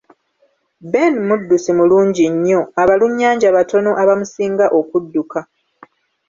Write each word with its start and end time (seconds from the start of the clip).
Ben 0.91 1.13
muddusi 1.27 1.71
mulungi 1.79 2.23
nnyo; 2.33 2.61
abalunnyanja 2.81 3.47
batono 3.57 3.91
abamusinga 4.01 4.65
okudduka. 4.79 5.39